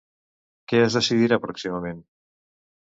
Què 0.71 0.81
es 0.87 0.97
decidirà 0.99 1.41
pròximament? 1.47 2.05